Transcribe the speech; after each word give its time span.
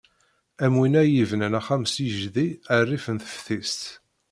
Am 0.63 0.73
winna 0.79 1.01
i 1.07 1.11
yebnan 1.15 1.57
axxam 1.59 1.83
s 1.93 1.95
yijdi 2.03 2.47
rrif 2.81 3.05
n 3.13 3.17
teftis. 3.25 3.75